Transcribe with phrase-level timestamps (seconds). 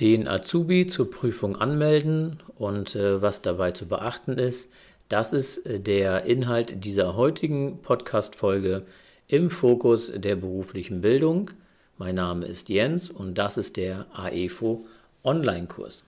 [0.00, 4.70] den Azubi zur Prüfung anmelden und äh, was dabei zu beachten ist.
[5.08, 8.84] Das ist äh, der Inhalt dieser heutigen Podcast-Folge
[9.26, 11.50] im Fokus der beruflichen Bildung.
[11.96, 14.86] Mein Name ist Jens und das ist der AEFO
[15.24, 16.04] Online-Kurs.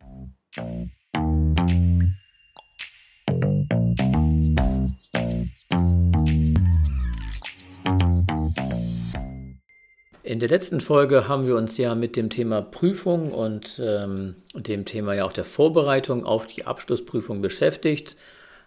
[10.40, 14.86] In der letzten Folge haben wir uns ja mit dem Thema Prüfung und ähm, dem
[14.86, 18.16] Thema ja auch der Vorbereitung auf die Abschlussprüfung beschäftigt.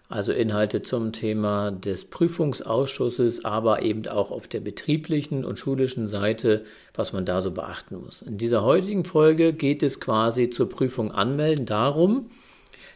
[0.07, 6.63] Also Inhalte zum Thema des Prüfungsausschusses, aber eben auch auf der betrieblichen und schulischen Seite,
[6.93, 8.21] was man da so beachten muss.
[8.21, 12.29] In dieser heutigen Folge geht es quasi zur Prüfung anmelden darum,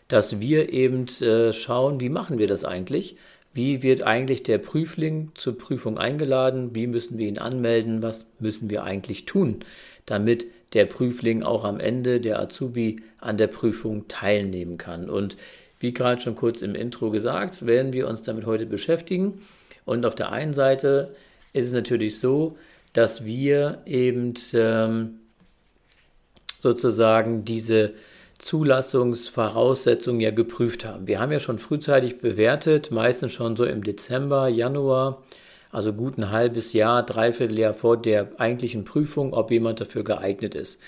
[0.07, 3.17] dass wir eben äh, schauen, wie machen wir das eigentlich?
[3.57, 6.75] Wie wird eigentlich der Prüfling zur Prüfung eingeladen?
[6.75, 8.03] Wie müssen wir ihn anmelden?
[8.03, 9.61] Was müssen wir eigentlich tun,
[10.05, 15.09] damit der Prüfling auch am Ende, der Azubi, an der Prüfung teilnehmen kann?
[15.09, 15.37] Und
[15.79, 19.41] wie gerade schon kurz im Intro gesagt, werden wir uns damit heute beschäftigen.
[19.85, 21.15] Und auf der einen Seite
[21.51, 22.59] ist es natürlich so,
[22.93, 25.15] dass wir eben ähm,
[26.61, 27.95] sozusagen diese
[28.39, 31.07] Zulassungsvoraussetzungen ja geprüft haben.
[31.07, 35.23] Wir haben ja schon frühzeitig bewertet, meistens schon so im Dezember, Januar,
[35.71, 40.55] also gut ein halbes Jahr, dreiviertel Jahr vor der eigentlichen Prüfung, ob jemand dafür geeignet
[40.55, 40.79] ist.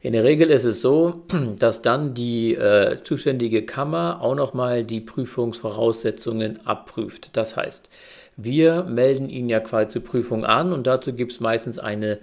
[0.00, 1.24] In der Regel ist es so,
[1.58, 7.30] dass dann die äh, zuständige Kammer auch nochmal die Prüfungsvoraussetzungen abprüft.
[7.32, 7.88] Das heißt,
[8.36, 12.18] wir melden ihn ja quasi zur Prüfung an und dazu gibt es meistens eine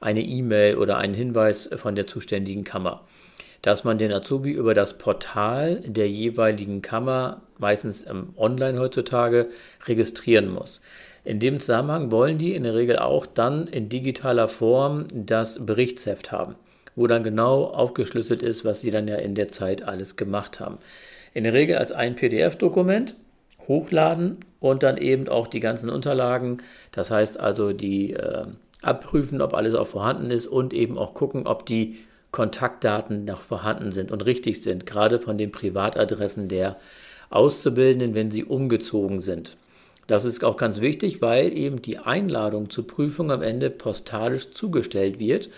[0.00, 3.02] eine E-Mail oder einen Hinweis von der zuständigen Kammer
[3.62, 9.48] dass man den Azubi über das Portal der jeweiligen Kammer, meistens ähm, online heutzutage,
[9.86, 10.80] registrieren muss.
[11.24, 16.32] In dem Zusammenhang wollen die in der Regel auch dann in digitaler Form das Berichtsheft
[16.32, 16.54] haben,
[16.96, 20.78] wo dann genau aufgeschlüsselt ist, was sie dann ja in der Zeit alles gemacht haben.
[21.34, 23.16] In der Regel als ein PDF-Dokument
[23.68, 26.58] hochladen und dann eben auch die ganzen Unterlagen,
[26.92, 28.46] das heißt also die äh,
[28.82, 31.98] abprüfen, ob alles auch vorhanden ist und eben auch gucken, ob die
[32.30, 36.76] Kontaktdaten noch vorhanden sind und richtig sind, gerade von den Privatadressen der
[37.30, 39.56] Auszubildenden, wenn sie umgezogen sind.
[40.06, 45.20] Das ist auch ganz wichtig, weil eben die Einladung zur Prüfung am Ende postalisch zugestellt
[45.20, 45.50] wird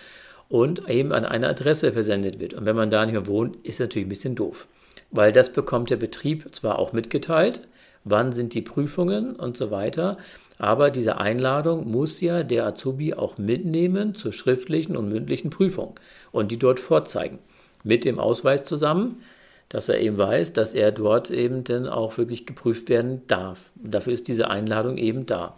[0.50, 2.52] und eben an eine Adresse versendet wird.
[2.52, 4.66] Und wenn man da nicht mehr wohnt, ist natürlich ein bisschen doof,
[5.10, 7.62] weil das bekommt der Betrieb zwar auch mitgeteilt,
[8.04, 10.16] wann sind die Prüfungen und so weiter,
[10.58, 15.94] aber diese Einladung muss ja der Azubi auch mitnehmen zur schriftlichen und mündlichen Prüfung
[16.30, 17.38] und die dort vorzeigen.
[17.84, 19.22] Mit dem Ausweis zusammen,
[19.68, 23.70] dass er eben weiß, dass er dort eben dann auch wirklich geprüft werden darf.
[23.82, 25.56] Und dafür ist diese Einladung eben da.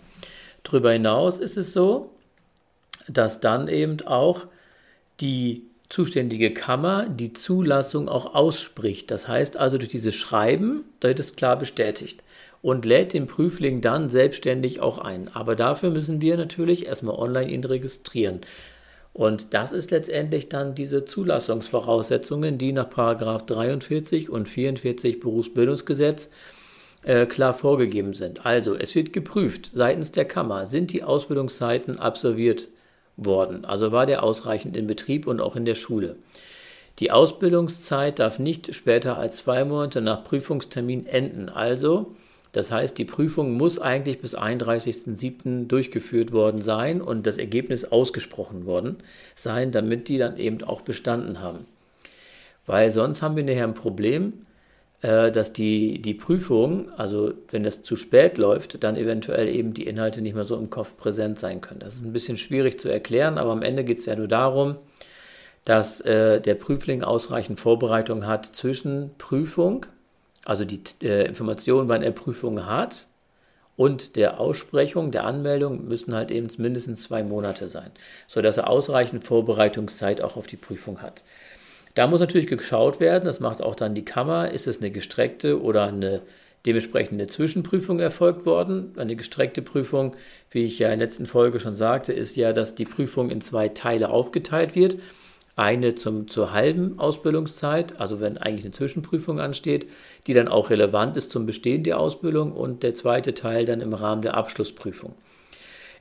[0.62, 2.10] Darüber hinaus ist es so,
[3.08, 4.46] dass dann eben auch
[5.20, 9.10] die zuständige Kammer die Zulassung auch ausspricht.
[9.10, 12.22] Das heißt also durch dieses Schreiben, wird es klar bestätigt
[12.62, 15.28] und lädt den Prüfling dann selbstständig auch ein.
[15.34, 18.40] Aber dafür müssen wir natürlich erstmal online ihn registrieren.
[19.12, 26.30] Und das ist letztendlich dann diese Zulassungsvoraussetzungen, die nach 43 und 44 Berufsbildungsgesetz
[27.02, 28.44] äh, klar vorgegeben sind.
[28.44, 32.66] Also es wird geprüft seitens der Kammer, sind die Ausbildungszeiten absolviert
[33.16, 36.16] worden, also war der ausreichend in Betrieb und auch in der Schule.
[37.00, 41.48] Die Ausbildungszeit darf nicht später als zwei Monate nach Prüfungstermin enden.
[41.48, 42.14] Also
[42.52, 45.66] das heißt, die Prüfung muss eigentlich bis 31.07.
[45.66, 48.98] durchgeführt worden sein und das Ergebnis ausgesprochen worden
[49.34, 51.66] sein, damit die dann eben auch bestanden haben.
[52.66, 54.43] Weil sonst haben wir nachher ein Problem,
[55.06, 60.22] dass die, die Prüfung, also wenn das zu spät läuft, dann eventuell eben die Inhalte
[60.22, 61.80] nicht mehr so im Kopf präsent sein können.
[61.80, 64.76] Das ist ein bisschen schwierig zu erklären, aber am Ende geht es ja nur darum,
[65.64, 69.86] dass äh, der Prüfling ausreichend Vorbereitung hat zwischen Prüfung
[70.44, 73.06] also die äh, Informationen, wann er Prüfungen hat
[73.76, 77.90] und der Aussprechung, der Anmeldung müssen halt eben mindestens zwei Monate sein,
[78.28, 81.24] sodass er ausreichend Vorbereitungszeit auch auf die Prüfung hat.
[81.94, 85.62] Da muss natürlich geschaut werden, das macht auch dann die Kammer, ist es eine gestreckte
[85.62, 86.22] oder eine
[86.66, 88.92] dementsprechende Zwischenprüfung erfolgt worden.
[88.96, 90.16] Eine gestreckte Prüfung,
[90.50, 93.40] wie ich ja in der letzten Folge schon sagte, ist ja, dass die Prüfung in
[93.42, 94.96] zwei Teile aufgeteilt wird.
[95.56, 99.88] Eine zum, zur halben Ausbildungszeit, also wenn eigentlich eine Zwischenprüfung ansteht,
[100.26, 103.94] die dann auch relevant ist zum Bestehen der Ausbildung und der zweite Teil dann im
[103.94, 105.14] Rahmen der Abschlussprüfung.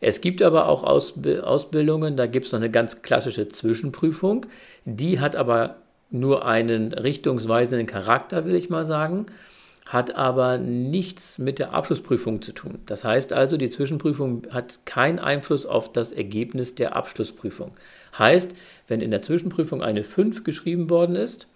[0.01, 4.47] Es gibt aber auch Ausbildungen, da gibt es noch eine ganz klassische Zwischenprüfung,
[4.85, 5.82] die hat aber
[6.13, 9.25] nur einen richtungsweisenden Charakter, will ich mal sagen,
[9.85, 12.79] hat aber nichts mit der Abschlussprüfung zu tun.
[12.85, 17.71] Das heißt also, die Zwischenprüfung hat keinen Einfluss auf das Ergebnis der Abschlussprüfung.
[18.17, 18.55] Heißt,
[18.87, 21.47] wenn in der Zwischenprüfung eine 5 geschrieben worden ist,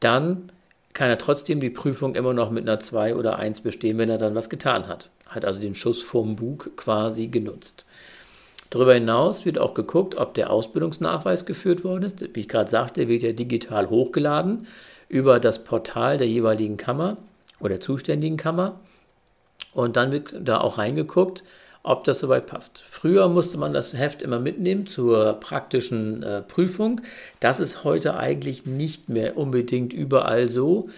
[0.00, 0.50] dann
[0.94, 4.18] kann er trotzdem die Prüfung immer noch mit einer 2 oder 1 bestehen, wenn er
[4.18, 5.10] dann was getan hat.
[5.26, 7.84] Hat also den Schuss vom Bug quasi genutzt.
[8.72, 12.22] Darüber hinaus wird auch geguckt, ob der Ausbildungsnachweis geführt worden ist.
[12.22, 14.66] Wie ich gerade sagte, wird er digital hochgeladen
[15.10, 17.18] über das Portal der jeweiligen Kammer
[17.60, 18.80] oder zuständigen Kammer.
[19.74, 21.44] Und dann wird da auch reingeguckt,
[21.82, 22.78] ob das soweit passt.
[22.78, 27.02] Früher musste man das Heft immer mitnehmen zur praktischen äh, Prüfung.
[27.40, 30.88] Das ist heute eigentlich nicht mehr unbedingt überall so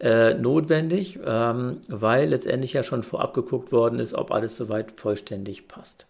[0.00, 5.68] äh, notwendig, ähm, weil letztendlich ja schon vorab geguckt worden ist, ob alles soweit vollständig
[5.68, 6.06] passt.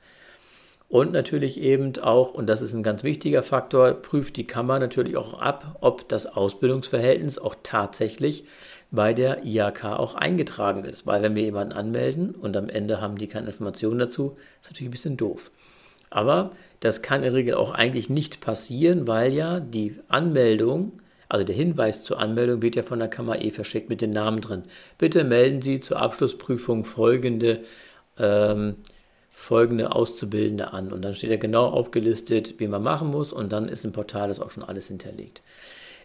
[0.88, 5.19] Und natürlich eben auch, und das ist ein ganz wichtiger Faktor, prüft die Kammer natürlich
[5.19, 8.44] auch ab, ob das Ausbildungsverhältnis auch tatsächlich
[8.90, 11.06] bei der IHK auch eingetragen ist.
[11.06, 14.88] Weil wenn wir jemanden anmelden und am Ende haben die keine Informationen dazu, ist natürlich
[14.88, 15.50] ein bisschen doof.
[16.08, 20.93] Aber das kann in der Regel auch eigentlich nicht passieren, weil ja die Anmeldung,
[21.29, 24.41] also der Hinweis zur Anmeldung wird ja von der Kammer eh verschickt mit den Namen
[24.41, 24.62] drin.
[24.96, 27.61] Bitte melden Sie zur Abschlussprüfung folgende,
[28.19, 28.76] ähm,
[29.38, 30.93] folgende Auszubildende an.
[30.93, 34.29] Und dann steht ja genau aufgelistet, wie man machen muss und dann ist im Portal
[34.29, 35.43] das auch schon alles hinterlegt.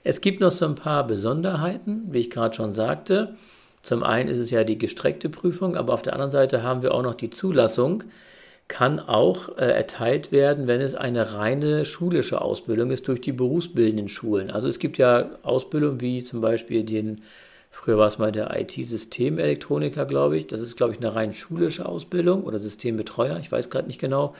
[0.04, 3.36] Es gibt noch so ein paar Besonderheiten, wie ich gerade schon sagte.
[3.82, 6.94] Zum einen ist es ja die gestreckte Prüfung, aber auf der anderen Seite haben wir
[6.94, 8.04] auch noch die Zulassung.
[8.68, 14.10] Kann auch äh, erteilt werden, wenn es eine reine schulische Ausbildung ist durch die berufsbildenden
[14.10, 14.52] Schulen.
[14.52, 17.24] Also es gibt ja Ausbildungen wie zum Beispiel den,
[17.74, 20.48] früher war es mal der IT-Systemelektroniker, glaube ich.
[20.48, 24.36] Das ist, glaube ich, eine rein schulische Ausbildung oder Systembetreuer, ich weiß gerade nicht genau.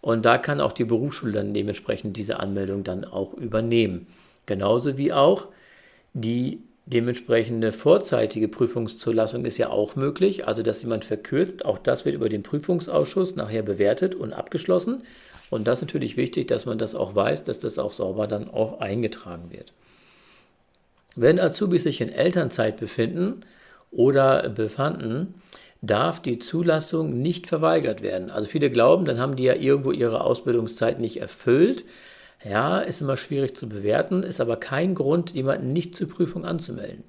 [0.00, 4.08] Und da kann auch die Berufsschule dann dementsprechend diese Anmeldung dann auch übernehmen.
[4.46, 5.46] Genauso wie auch
[6.12, 12.16] die dementsprechende vorzeitige Prüfungszulassung ist ja auch möglich, also dass jemand verkürzt, auch das wird
[12.16, 15.02] über den Prüfungsausschuss nachher bewertet und abgeschlossen.
[15.50, 18.50] Und das ist natürlich wichtig, dass man das auch weiß, dass das auch sauber dann
[18.50, 19.72] auch eingetragen wird.
[21.14, 23.44] Wenn Azubis sich in Elternzeit befinden
[23.90, 25.34] oder befanden,
[25.82, 28.30] darf die Zulassung nicht verweigert werden.
[28.30, 31.84] Also viele glauben, dann haben die ja irgendwo ihre Ausbildungszeit nicht erfüllt
[32.44, 37.04] ja, ist immer schwierig zu bewerten, ist aber kein Grund, jemanden nicht zur Prüfung anzumelden.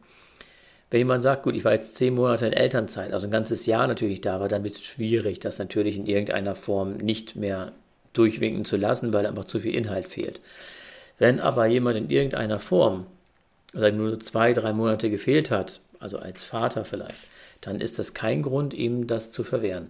[0.91, 3.87] Wenn jemand sagt, gut, ich war jetzt zehn Monate in Elternzeit, also ein ganzes Jahr
[3.87, 7.71] natürlich da war, dann wird es schwierig, das natürlich in irgendeiner Form nicht mehr
[8.13, 10.39] durchwinken zu lassen, weil einfach zu viel Inhalt fehlt.
[11.17, 13.07] Wenn aber jemand in irgendeiner Form,
[13.73, 17.27] sagen nur zwei, drei Monate gefehlt hat, also als Vater vielleicht,
[17.61, 19.87] dann ist das kein Grund, ihm das zu verwehren.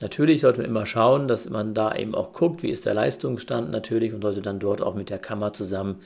[0.00, 3.70] Natürlich sollte man immer schauen, dass man da eben auch guckt, wie ist der Leistungsstand
[3.70, 6.00] natürlich und sollte dann dort auch mit der Kammer zusammen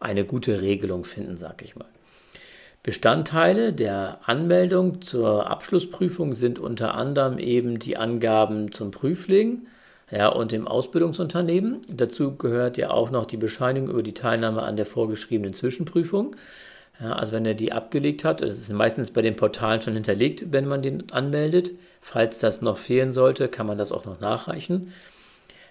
[0.00, 1.88] eine gute Regelung finden, sag ich mal.
[2.82, 9.66] Bestandteile der Anmeldung zur Abschlussprüfung sind unter anderem eben die Angaben zum Prüfling
[10.10, 11.80] ja, und dem Ausbildungsunternehmen.
[11.88, 16.36] Dazu gehört ja auch noch die Bescheinigung über die Teilnahme an der vorgeschriebenen Zwischenprüfung.
[17.00, 20.52] Ja, also wenn er die abgelegt hat, das ist meistens bei den Portalen schon hinterlegt,
[20.52, 21.72] wenn man den anmeldet,
[22.06, 24.92] Falls das noch fehlen sollte, kann man das auch noch nachreichen.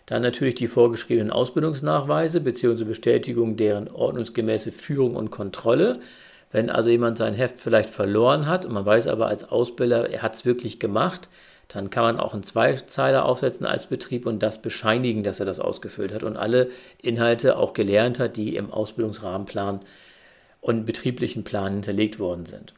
[0.07, 2.85] Dann natürlich die vorgeschriebenen Ausbildungsnachweise bzw.
[2.85, 5.99] Bestätigung deren ordnungsgemäße Führung und Kontrolle.
[6.51, 10.23] Wenn also jemand sein Heft vielleicht verloren hat und man weiß aber als Ausbilder, er
[10.23, 11.29] hat es wirklich gemacht,
[11.67, 15.59] dann kann man auch einen Zweizeiler aufsetzen als Betrieb und das bescheinigen, dass er das
[15.59, 19.81] ausgefüllt hat und alle Inhalte auch gelernt hat, die im Ausbildungsrahmenplan
[20.63, 22.73] und betrieblichen Plan hinterlegt worden sind.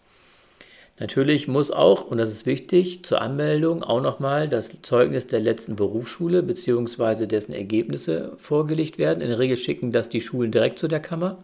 [0.98, 5.75] Natürlich muss auch, und das ist wichtig, zur Anmeldung auch nochmal das Zeugnis der letzten
[5.75, 7.27] Berufsschule bzw.
[7.27, 9.21] dessen Ergebnisse vorgelegt werden.
[9.21, 11.38] In der Regel schicken das die Schulen direkt zu der Kammer.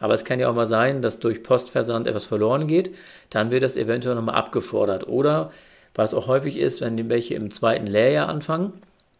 [0.00, 2.94] Aber es kann ja auch mal sein, dass durch Postversand etwas verloren geht.
[3.30, 5.08] Dann wird das eventuell nochmal abgefordert.
[5.08, 5.52] Oder
[5.94, 8.72] was auch häufig ist, wenn die welche im zweiten Lehrjahr anfangen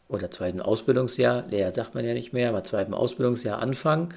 [0.09, 4.09] oder zweiten Ausbildungsjahr, Lehrjahr sagt man ja nicht mehr, aber zweiten Ausbildungsjahr anfangen,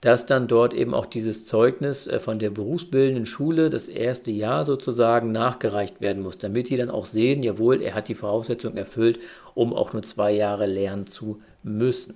[0.00, 4.64] dass dann dort eben auch dieses Zeugnis äh, von der berufsbildenden Schule, das erste Jahr
[4.64, 9.18] sozusagen, nachgereicht werden muss, damit die dann auch sehen, jawohl, er hat die Voraussetzungen erfüllt,
[9.54, 12.14] um auch nur zwei Jahre lernen zu müssen.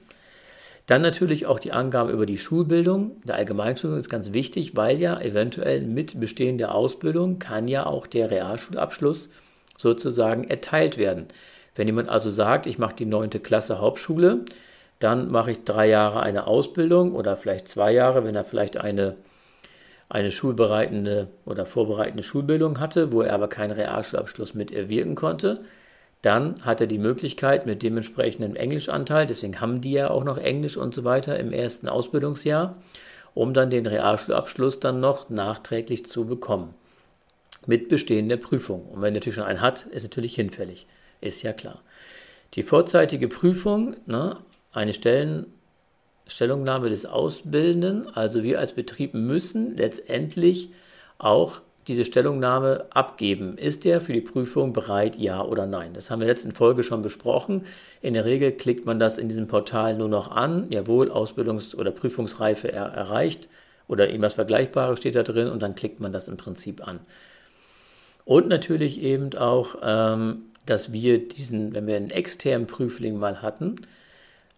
[0.87, 3.23] Dann natürlich auch die Angaben über die Schulbildung.
[3.25, 8.09] Der Allgemeinschulung ist ganz wichtig, weil ja eventuell mit Bestehen der Ausbildung kann ja auch
[8.09, 9.29] der Realschulabschluss
[9.79, 11.29] sozusagen erteilt werden.
[11.77, 14.45] Wenn jemand also sagt, ich mache die neunte Klasse Hauptschule,
[15.01, 19.17] dann mache ich drei Jahre eine Ausbildung oder vielleicht zwei Jahre, wenn er vielleicht eine,
[20.11, 25.65] eine schulbereitende oder vorbereitende Schulbildung hatte, wo er aber keinen Realschulabschluss mit erwirken konnte.
[26.21, 30.77] Dann hat er die Möglichkeit mit dementsprechendem Englischanteil, deswegen haben die ja auch noch Englisch
[30.77, 32.77] und so weiter im ersten Ausbildungsjahr,
[33.33, 36.75] um dann den Realschulabschluss dann noch nachträglich zu bekommen.
[37.67, 38.87] Mit Bestehen der Prüfung.
[38.87, 40.87] Und wenn er natürlich schon einen hat, ist natürlich hinfällig.
[41.23, 41.81] Ist ja klar.
[42.55, 44.37] Die vorzeitige Prüfung ne,
[44.73, 45.47] eine Stellen,
[46.27, 48.09] Stellungnahme des Ausbildenden.
[48.15, 50.71] Also wir als Betrieb müssen letztendlich
[51.19, 53.59] auch diese Stellungnahme abgeben.
[53.59, 55.93] Ist er für die Prüfung bereit, ja oder nein?
[55.93, 57.67] Das haben wir letzten Folge schon besprochen.
[58.01, 60.67] In der Regel klickt man das in diesem Portal nur noch an.
[60.71, 63.49] Jawohl, Ausbildungs- oder Prüfungsreife er erreicht
[63.89, 67.01] oder irgendwas Vergleichbares steht da drin und dann klickt man das im Prinzip an.
[68.25, 73.77] Und natürlich eben auch, ähm, dass wir diesen, wenn wir einen externen Prüfling mal hatten,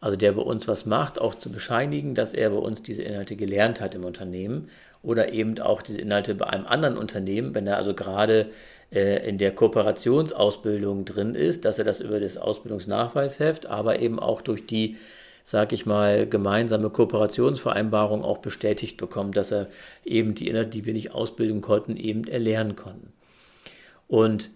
[0.03, 3.37] also der bei uns was macht, auch zu bescheinigen, dass er bei uns diese Inhalte
[3.37, 4.69] gelernt hat im Unternehmen
[5.03, 8.49] oder eben auch diese Inhalte bei einem anderen Unternehmen, wenn er also gerade
[8.93, 14.43] äh, in der Kooperationsausbildung drin ist, dass er das über das Ausbildungsnachweisheft, aber eben auch
[14.43, 14.97] durch die,
[15.45, 19.69] sag ich mal, gemeinsame Kooperationsvereinbarung auch bestätigt bekommt, dass er
[20.05, 23.13] eben die Inhalte, die wir nicht ausbilden konnten, eben erlernen konnten.
[24.09, 24.51] Und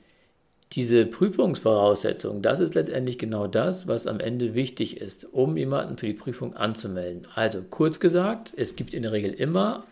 [0.72, 6.06] diese Prüfungsvoraussetzungen, das ist letztendlich genau das, was am Ende wichtig ist, um jemanden für
[6.06, 7.26] die Prüfung anzumelden.
[7.34, 9.84] Also kurz gesagt, es gibt in der Regel immer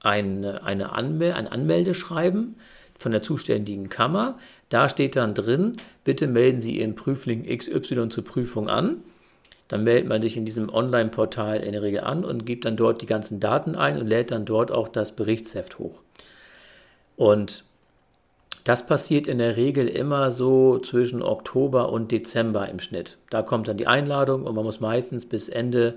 [0.00, 2.56] eine, eine Anmel ein Anmeldeschreiben
[2.98, 4.38] von der zuständigen Kammer.
[4.68, 9.02] Da steht dann drin, bitte melden Sie Ihren Prüfling XY zur Prüfung an.
[9.68, 13.02] Dann meldet man sich in diesem Online-Portal in der Regel an und gibt dann dort
[13.02, 16.00] die ganzen Daten ein und lädt dann dort auch das Berichtsheft hoch.
[17.16, 17.64] Und
[18.64, 23.16] das passiert in der Regel immer so zwischen Oktober und Dezember im Schnitt.
[23.30, 25.96] Da kommt dann die Einladung und man muss meistens bis Ende,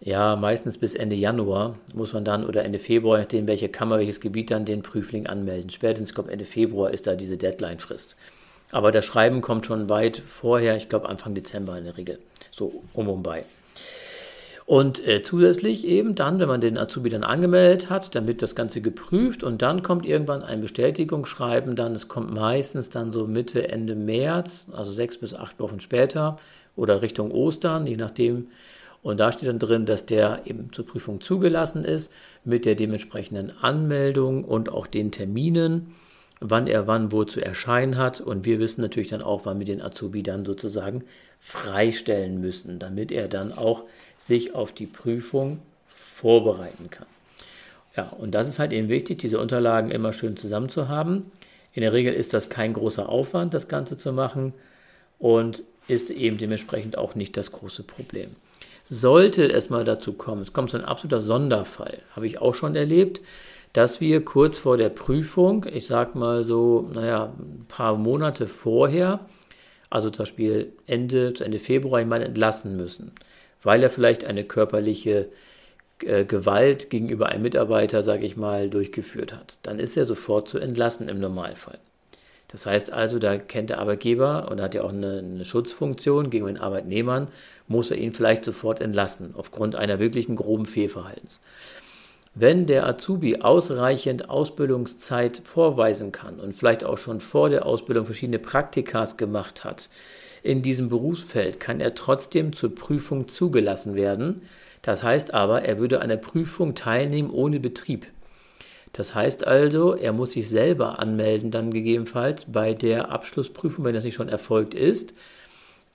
[0.00, 4.20] ja, meistens bis Ende Januar muss man dann oder Ende Februar, nachdem welche Kammer, welches
[4.20, 5.70] Gebiet dann den Prüfling anmelden.
[5.70, 8.16] Spätestens kommt Ende Februar ist da diese Deadline-Frist.
[8.70, 12.18] Aber das Schreiben kommt schon weit vorher, ich glaube Anfang Dezember in der Regel,
[12.50, 13.44] so um und bei.
[14.68, 18.54] Und äh, zusätzlich eben dann, wenn man den Azubi dann angemeldet hat, dann wird das
[18.54, 21.94] Ganze geprüft und dann kommt irgendwann ein Bestätigungsschreiben dann.
[21.94, 26.38] Es kommt meistens dann so Mitte, Ende März, also sechs bis acht Wochen später
[26.76, 28.48] oder Richtung Ostern, je nachdem.
[29.02, 32.12] Und da steht dann drin, dass der eben zur Prüfung zugelassen ist
[32.44, 35.94] mit der dementsprechenden Anmeldung und auch den Terminen,
[36.40, 38.20] wann er wann wo zu erscheinen hat.
[38.20, 41.04] Und wir wissen natürlich dann auch, wann wir den Azubi dann sozusagen
[41.40, 43.84] freistellen müssen, damit er dann auch
[44.28, 47.06] sich auf die Prüfung vorbereiten kann.
[47.96, 51.32] Ja, und das ist halt eben wichtig, diese Unterlagen immer schön zusammen zu haben.
[51.72, 54.52] In der Regel ist das kein großer Aufwand, das Ganze zu machen
[55.18, 58.36] und ist eben dementsprechend auch nicht das große Problem.
[58.88, 62.76] Sollte es mal dazu kommen, es kommt so ein absoluter Sonderfall, habe ich auch schon
[62.76, 63.20] erlebt,
[63.72, 69.20] dass wir kurz vor der Prüfung, ich sag mal so, naja, ein paar Monate vorher,
[69.90, 73.12] also zum Beispiel Ende, zu Ende Februar jemanden entlassen müssen
[73.62, 75.28] weil er vielleicht eine körperliche
[76.00, 79.58] äh, Gewalt gegenüber einem Mitarbeiter, sage ich mal, durchgeführt hat.
[79.62, 81.78] Dann ist er sofort zu entlassen im Normalfall.
[82.48, 86.52] Das heißt also, da kennt der Arbeitgeber und hat ja auch eine, eine, Schutzfunktion gegenüber
[86.52, 87.28] den Arbeitnehmern,
[87.66, 91.40] muss er ihn vielleicht sofort entlassen, aufgrund einer wirklichen groben Fehlverhaltens.
[92.34, 98.38] Wenn der Azubi ausreichend Ausbildungszeit vorweisen kann und vielleicht auch schon vor der Ausbildung verschiedene
[98.38, 99.90] Praktikas gemacht hat,
[100.42, 104.42] in diesem Berufsfeld kann er trotzdem zur Prüfung zugelassen werden.
[104.82, 108.06] Das heißt aber, er würde an der Prüfung teilnehmen ohne Betrieb.
[108.92, 114.04] Das heißt also, er muss sich selber anmelden, dann gegebenenfalls bei der Abschlussprüfung, wenn das
[114.04, 115.14] nicht schon erfolgt ist.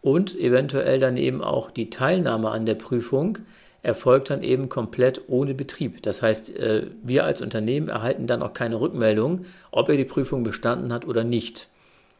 [0.01, 3.39] Und eventuell dann eben auch die Teilnahme an der Prüfung
[3.83, 6.01] erfolgt dann eben komplett ohne Betrieb.
[6.03, 10.43] Das heißt, äh, wir als Unternehmen erhalten dann auch keine Rückmeldung, ob er die Prüfung
[10.43, 11.67] bestanden hat oder nicht.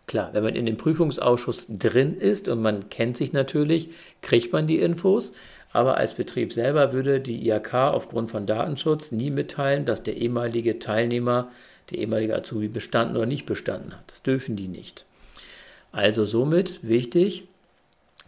[0.05, 3.89] Klar, wenn man in dem Prüfungsausschuss drin ist und man kennt sich natürlich,
[4.22, 5.31] kriegt man die Infos.
[5.72, 10.77] Aber als Betrieb selber würde die IHK aufgrund von Datenschutz nie mitteilen, dass der ehemalige
[10.77, 11.50] Teilnehmer,
[11.89, 14.03] der ehemalige Azubi bestanden oder nicht bestanden hat.
[14.07, 15.05] Das dürfen die nicht.
[15.91, 17.45] Also somit wichtig,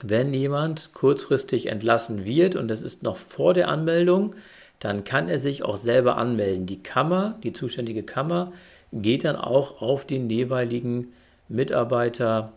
[0.02, 4.36] wenn jemand kurzfristig entlassen wird und das ist noch vor der Anmeldung,
[4.80, 6.66] dann kann er sich auch selber anmelden.
[6.66, 8.54] Die Kammer, die zuständige Kammer,
[8.92, 11.14] geht dann auch auf den jeweiligen
[11.48, 12.54] Mitarbeiter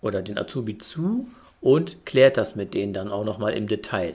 [0.00, 1.28] oder den Azubi zu
[1.60, 4.14] und klärt das mit denen dann auch nochmal im Detail.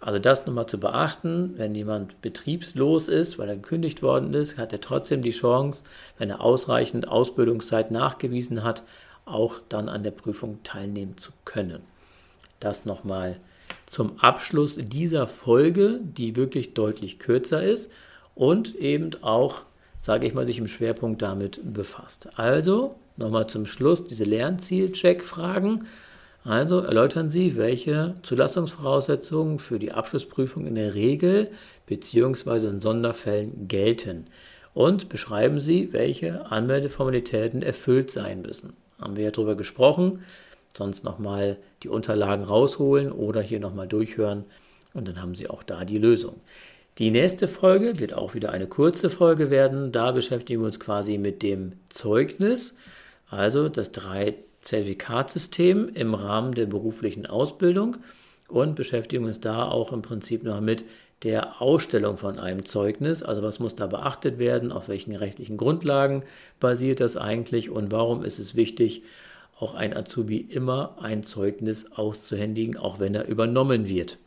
[0.00, 4.72] Also das nochmal zu beachten, wenn jemand betriebslos ist, weil er gekündigt worden ist, hat
[4.72, 5.82] er trotzdem die Chance,
[6.16, 8.82] wenn er ausreichend Ausbildungszeit nachgewiesen hat,
[9.26, 11.82] auch dann an der Prüfung teilnehmen zu können.
[12.60, 13.36] Das nochmal
[13.86, 17.90] zum Abschluss dieser Folge, die wirklich deutlich kürzer ist
[18.34, 19.62] und eben auch,
[20.02, 22.28] sage ich mal, sich im Schwerpunkt damit befasst.
[22.36, 25.86] Also Nochmal zum Schluss diese Lernziel-Check-Fragen.
[26.42, 31.50] Also erläutern Sie, welche Zulassungsvoraussetzungen für die Abschlussprüfung in der Regel
[31.84, 32.68] bzw.
[32.68, 34.26] in Sonderfällen gelten.
[34.72, 38.72] Und beschreiben Sie, welche Anmeldeformalitäten erfüllt sein müssen.
[38.98, 40.20] Haben wir ja darüber gesprochen.
[40.74, 44.44] Sonst nochmal die Unterlagen rausholen oder hier nochmal durchhören,
[44.94, 46.40] Und dann haben Sie auch da die Lösung.
[46.98, 49.90] Die nächste Folge wird auch wieder eine kurze Folge werden.
[49.92, 52.74] Da beschäftigen wir uns quasi mit dem Zeugnis,
[53.28, 57.96] also das drei Zertifikatsystem im Rahmen der beruflichen Ausbildung
[58.48, 60.84] und beschäftigen uns da auch im Prinzip noch mit
[61.22, 63.22] der Ausstellung von einem Zeugnis.
[63.22, 66.24] Also was muss da beachtet werden, auf welchen rechtlichen Grundlagen
[66.58, 69.02] basiert das eigentlich und warum ist es wichtig,
[69.58, 74.18] auch ein Azubi immer ein Zeugnis auszuhändigen, auch wenn er übernommen wird.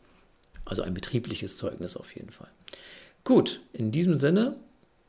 [0.64, 2.48] Also ein betriebliches Zeugnis auf jeden Fall.
[3.24, 4.54] Gut, in diesem Sinne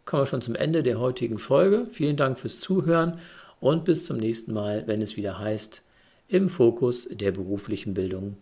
[0.05, 1.85] kommen wir schon zum Ende der heutigen Folge.
[1.91, 3.19] Vielen Dank fürs Zuhören
[3.59, 5.81] und bis zum nächsten Mal, wenn es wieder heißt,
[6.29, 8.37] im Fokus der beruflichen Bildung.